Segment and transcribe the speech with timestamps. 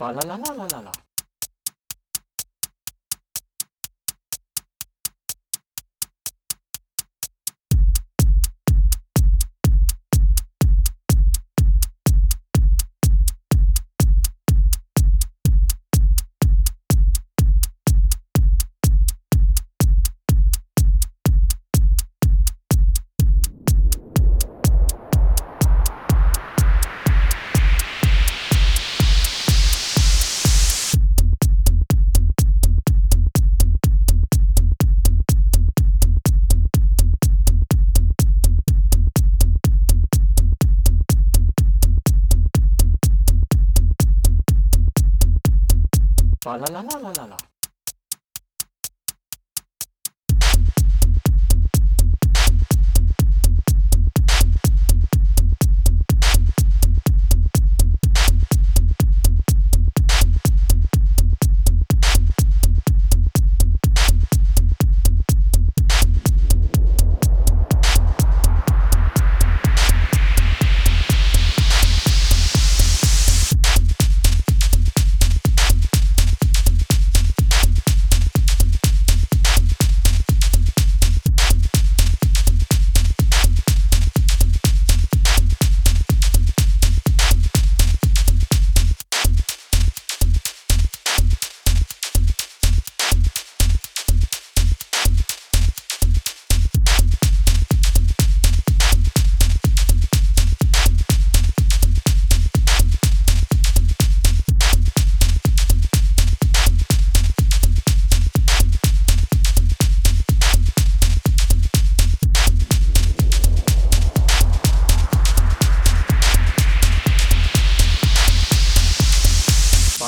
[0.00, 1.07] あらららららら。
[46.56, 47.36] ララララララ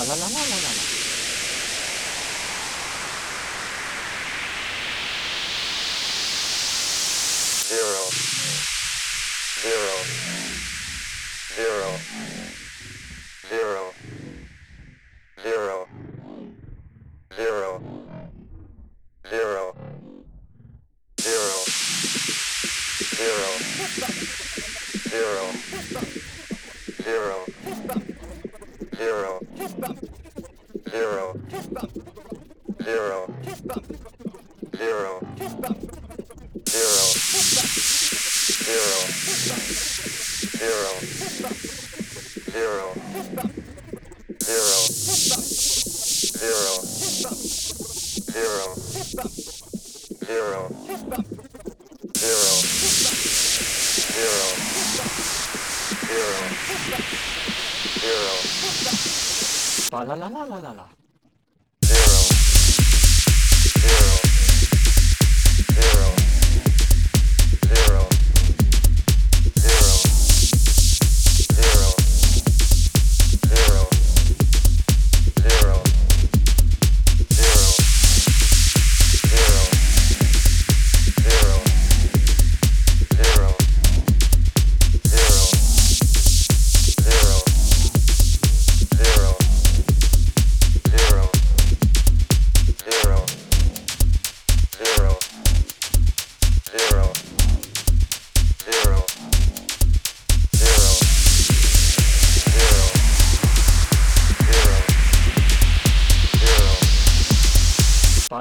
[0.00, 0.84] Fa la la la la la la.
[7.68, 8.04] zero,
[9.60, 9.96] zero,
[11.54, 11.90] zero,
[13.50, 13.92] zero,
[15.36, 15.76] zero,
[17.36, 17.80] zero,
[19.28, 19.66] zero,
[21.20, 21.60] zero,
[23.10, 23.52] zero,
[25.10, 25.44] zero,
[27.04, 27.44] zero,
[28.96, 29.39] zero,
[31.70, 33.26] zero,
[34.76, 35.20] zero,
[36.66, 37.04] zero,
[38.66, 38.96] zero,
[39.30, 39.70] zero,
[40.58, 40.92] zero,
[42.50, 42.90] zero,
[44.40, 44.80] zero, zero,
[50.26, 50.68] zero, zero,
[52.20, 52.54] zero,
[56.10, 56.38] zero,
[58.00, 58.34] zero,
[59.92, 60.86] la la la la la la.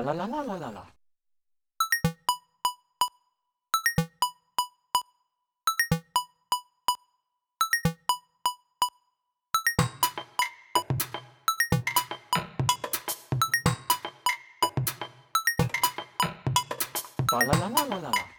[0.01, 0.85] らららららら。
[17.31, 18.38] バララナナナラ。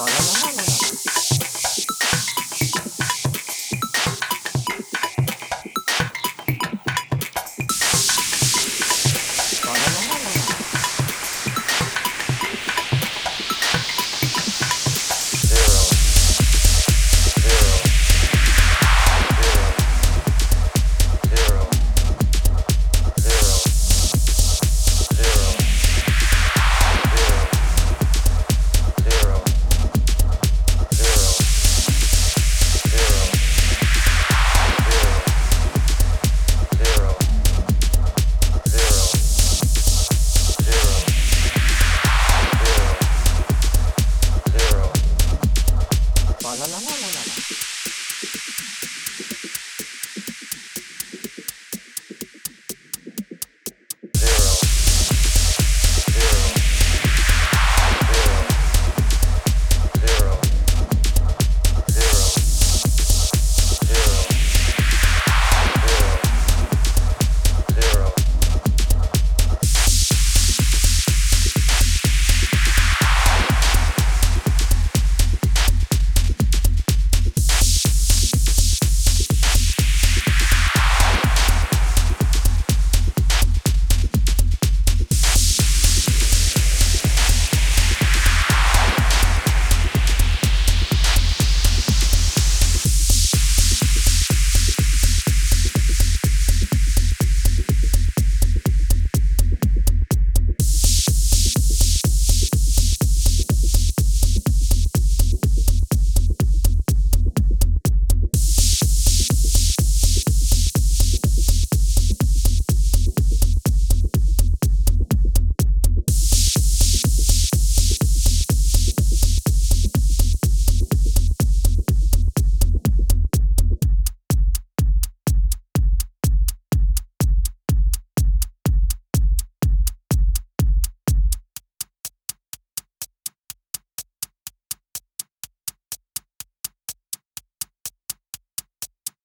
[0.00, 0.39] Bana mı?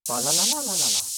[0.08, 1.15] 啦啦啦啦啦啦啦